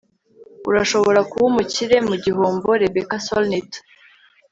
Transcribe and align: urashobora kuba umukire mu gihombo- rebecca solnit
urashobora 0.69 1.19
kuba 1.29 1.45
umukire 1.51 1.95
mu 2.07 2.15
gihombo- 2.23 2.69
rebecca 2.81 3.17
solnit 3.25 3.71